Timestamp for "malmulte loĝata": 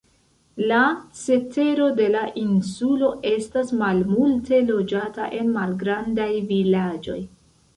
3.83-5.29